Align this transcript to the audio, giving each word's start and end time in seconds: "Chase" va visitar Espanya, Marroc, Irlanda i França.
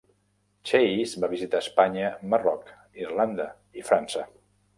"Chase" 0.69 1.21
va 1.23 1.29
visitar 1.33 1.61
Espanya, 1.65 2.07
Marroc, 2.33 2.73
Irlanda 3.05 3.47
i 3.83 3.87
França. 3.93 4.27